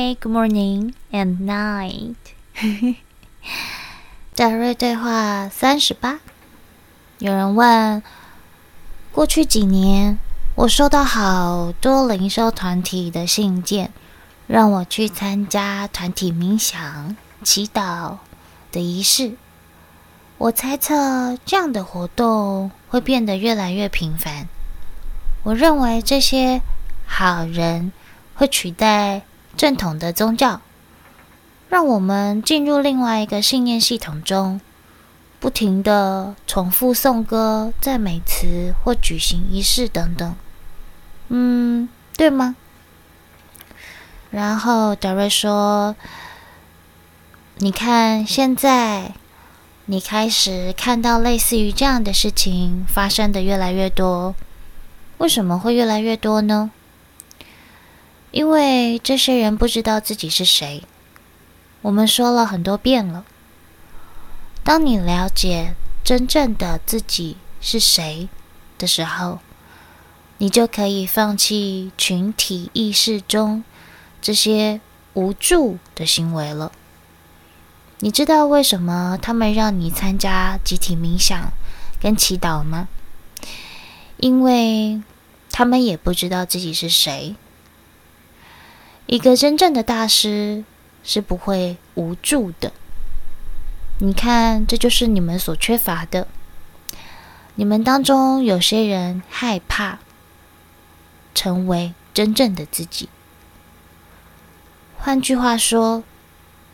[0.00, 2.14] Good morning and night。
[4.34, 6.20] 德瑞对话三十八。
[7.18, 8.02] 有人问：
[9.12, 10.18] 过去几年，
[10.54, 13.92] 我收到好多灵修团体的信件，
[14.46, 18.16] 让我去参加团体冥想、祈祷
[18.72, 19.34] 的仪式。
[20.38, 24.48] 我猜测这样的活动会变得越来越频繁。
[25.42, 26.62] 我认为这些
[27.04, 27.92] 好人
[28.34, 29.20] 会取代
[29.60, 30.62] 正统的宗教，
[31.68, 34.58] 让我们进入另外一个信念系统中，
[35.38, 40.34] 不停的重复颂歌、赞美词或举行仪式等等。
[41.28, 42.56] 嗯，对吗？
[44.30, 45.94] 然后德瑞说
[47.60, 49.12] ：“你看，现在
[49.84, 54.34] 你开始看到类似于这样的事情发生的越来越多。”
[55.20, 56.70] 为什么会越来越多呢？
[58.30, 60.82] 因为这些人不知道自己是谁。
[61.82, 63.24] 我们说了很多遍了。
[64.62, 68.28] 当你了解真正的自己是谁
[68.78, 69.40] 的时候，
[70.38, 73.64] 你就可以放弃群体意识中
[74.22, 74.80] 这些
[75.14, 76.70] 无助的行为了。
[77.98, 81.52] 你知道为什么他们让你参加集体冥想
[82.00, 82.88] 跟祈祷吗？
[84.18, 85.02] 因为
[85.50, 87.34] 他们也不知道自己是谁。
[89.10, 90.62] 一个真正的大师
[91.02, 92.72] 是不会无助的。
[93.98, 96.28] 你看，这就是你们所缺乏的。
[97.56, 99.98] 你们当中有些人害怕
[101.34, 103.08] 成为真正的自己。
[104.96, 106.04] 换句话说，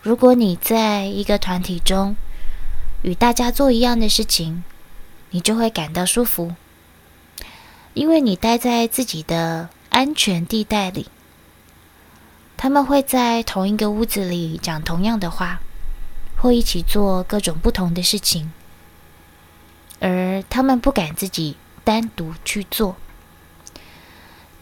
[0.00, 2.14] 如果你在一个团体中
[3.02, 4.62] 与大家做一样的事情，
[5.30, 6.54] 你就会感到舒服。
[7.94, 11.08] 因为你待在自己的安全地带里，
[12.62, 15.62] 他们会在同一个屋子里讲同样的话，
[16.36, 18.52] 或一起做各种不同的事情，
[19.98, 22.96] 而他们不敢自己单独去做。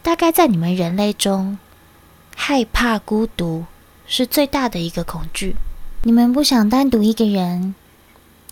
[0.01, 1.59] 大概在你们人类中，
[2.37, 3.65] 害怕孤独
[4.07, 5.57] 是最大的一个恐惧。
[6.03, 7.75] 你们不想单独一个人，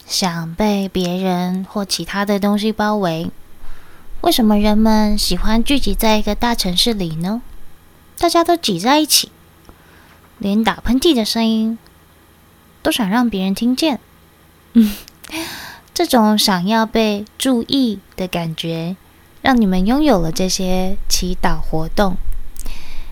[0.06, 3.31] 想被别人或其他的东西包围。
[4.19, 7.41] 为什么人们喜欢聚集在一个大城市里呢？
[8.18, 9.31] 大家都挤在一起，
[10.40, 11.78] 连打喷嚏的声音
[12.81, 14.00] 都想让别人听见。
[14.74, 14.96] 嗯，
[15.94, 18.96] 这种想要被注意的感觉，
[19.42, 22.18] 让你们拥有了这些祈祷活动。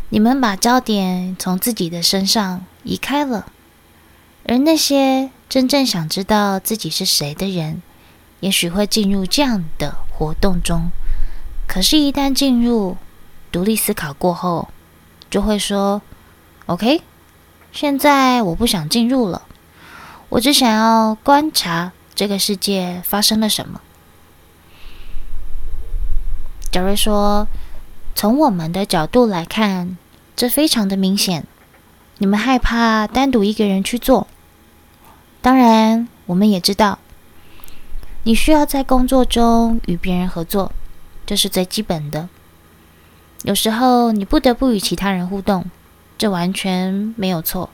[0.10, 3.48] 你们把焦点从自己的身上移开了，
[4.46, 7.82] 而那些真正想知道自己是谁的人，
[8.40, 10.92] 也许会进入这样的活动中，
[11.68, 12.98] 可是，一旦进入
[13.52, 14.70] 独立思考过后，
[15.30, 16.02] 就会说
[16.68, 17.02] ：“OK，
[17.76, 19.42] 现在我不想进入了，
[20.30, 23.82] 我只想要观察这个世界发生了什么。”
[26.72, 27.50] 德瑞说
[28.16, 29.98] ：“从我们的角度来看，
[30.38, 31.46] 这非常的明显。
[32.20, 34.26] 你们害怕单独一个人去做，
[35.42, 37.00] 当然，我们也知道。”
[38.24, 40.72] 你需要在工作中与别人合作，
[41.26, 42.30] 这是最基本的。
[43.44, 45.66] 有时候你不得不与其他人互动，
[46.18, 47.70] 这完全没有错。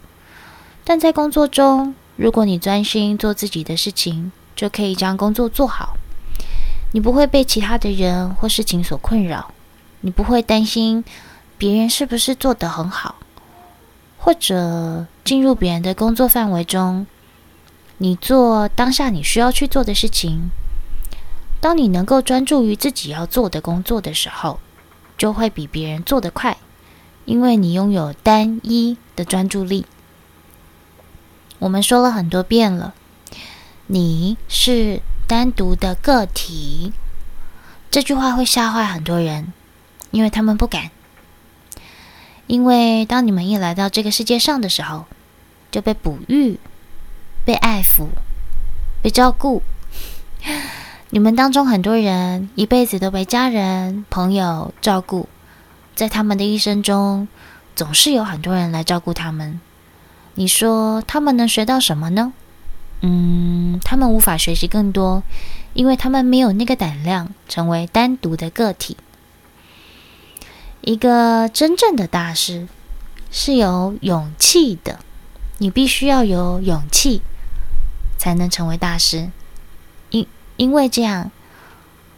[0.84, 5.96] 但在工作中，如果你专心做自己的事情，就可以将工作做好。
[6.94, 9.54] 你不会被其他的人或事情所困扰，
[10.02, 11.04] 你不会担心
[11.58, 13.16] 别人是不是做得很好，
[14.18, 17.08] 或者进入别人的工作范围中。
[18.00, 20.50] 你做当下你需要去做的事情。
[21.62, 24.60] 当你能够专注于自己要做的工作的时候，
[25.16, 26.58] 就会比别人做得快，
[27.26, 29.86] 因为你拥有单一的专注力。
[31.60, 32.94] 我们说了很多遍了，
[33.88, 36.94] 你是单独的个体。
[37.90, 39.54] 这句话会吓坏很多人，
[40.12, 40.92] 因为他们不敢。
[42.48, 45.06] 因为当你们一来到这个世界上的时候，
[45.72, 46.60] 就被哺育。
[47.44, 48.06] 被爱抚、
[49.02, 49.64] 被照顾，
[51.10, 55.28] 你们当中很多人一辈子都被家人、朋友照顾，
[55.96, 57.28] 在他们的一生中，
[57.76, 59.60] 总是有很多人来照顾他们。
[60.36, 62.34] 你说他们能学到什么呢？
[63.02, 65.24] 嗯，他们无法学习更多，
[65.74, 68.98] 因为他们没有那个胆量成为单独的个体。
[70.82, 72.68] 一个真正的大师
[73.32, 75.00] 是有勇气的，
[75.58, 77.22] 你必须要有勇气。
[78.18, 79.32] 才能成为大师，
[80.12, 81.32] 因因为这样，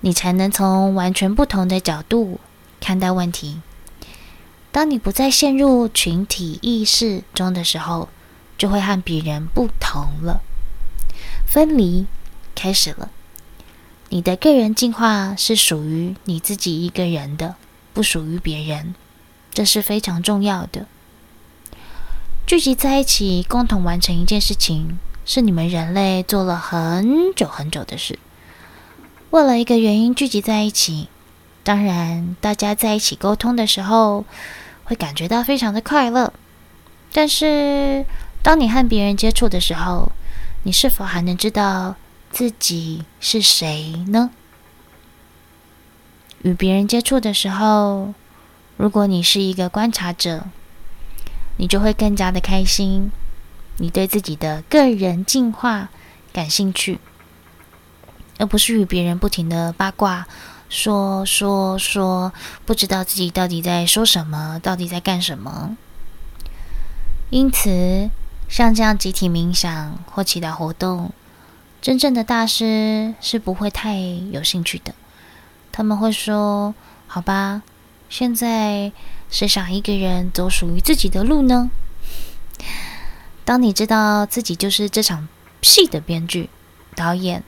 [0.02, 2.42] 你才能从完全不同的角度
[2.84, 3.62] 看待问题。
[4.74, 8.10] 当你不再陷入群体意识中的时候，
[8.58, 10.42] 就会和别人不同了，
[11.48, 12.08] 分离
[12.54, 13.10] 开始了。
[14.10, 17.56] 你的个人进化是属于你自己一个人的，
[17.94, 18.94] 不属于别人，
[19.54, 20.86] 这是非常重要的。
[22.46, 28.20] 聚集在一起，共同完成一件事情，是你们人类做了很久很久的事。
[29.30, 31.08] 为了一个原因聚集在一起，
[31.64, 34.26] 当然，大家在一起沟通的时候，
[34.84, 36.34] 会感觉到非常的快乐，
[37.14, 38.06] 但是
[38.42, 40.12] 当你和别人接触的时候，
[40.64, 41.96] 你是否还能知道
[42.32, 44.32] 自己是谁呢？
[46.42, 48.14] 与别人接触的时候，
[48.76, 50.44] 如果你是一个观察者，
[51.56, 53.10] 你就会更加的开心，
[53.78, 55.88] 你对自己的个人进化
[56.34, 57.00] 感兴趣，
[58.38, 60.28] 而不是与别人不停的八卦。
[60.74, 62.34] 说说说，
[62.66, 65.78] 不知道自己到底在说什么，到底在干什么。
[67.30, 68.10] 因此，
[68.50, 71.12] 像这样集体冥想或祈祷活动，
[71.80, 74.00] 真正的大师是不会太
[74.32, 74.96] 有兴趣的。
[75.72, 76.74] 他们会说
[77.06, 77.62] ：“好吧，
[78.10, 78.92] 现在
[79.30, 81.70] 是想一个人走属于自己的路呢？”
[83.46, 85.28] 当你知道自己就是这场
[85.62, 86.50] 戏的编剧、
[86.96, 87.44] 导演、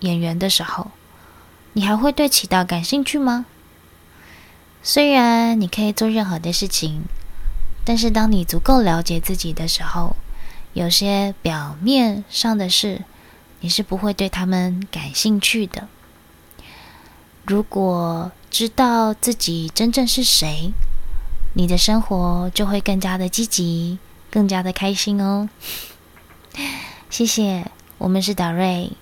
[0.00, 0.90] 演员的时候。
[1.76, 3.44] 你还会对祈祷感兴趣吗？
[4.82, 7.02] 虽然你可以做任何的事情，
[7.84, 10.16] 但是当你足够了解自己的时候，
[10.72, 13.02] 有些表面上的事，
[13.60, 15.86] 你是不会对他们感兴趣的。
[17.44, 20.72] 如果知道自己真正是谁，
[21.52, 23.98] 你的生活就会更加的积极，
[24.30, 25.50] 更加的开心哦。
[27.10, 28.92] 谢谢，我们是达瑞。